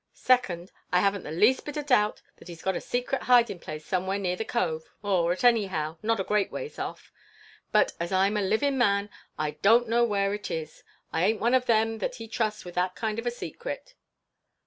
[0.15, 3.85] Second, I haven't the least bit of doubt that he's got a secret hidin' place
[3.85, 7.11] somewhere near the Cove, or, anyhow, not a great ways off;
[7.71, 10.81] but, as I'm a livin' man, I don't know where it is.
[11.13, 13.93] I aint one of them that he trusts with that kind of a secret."